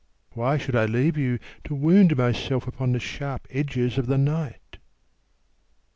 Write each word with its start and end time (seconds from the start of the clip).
Why 0.31 0.57
should 0.57 0.75
I 0.75 0.85
leave 0.87 1.15
you, 1.15 1.37
To 1.65 1.75
wound 1.75 2.17
myself 2.17 2.65
upon 2.67 2.91
the 2.91 2.99
sharp 2.99 3.45
edges 3.51 3.99
of 3.99 4.07
the 4.07 4.17
night? 4.17 4.79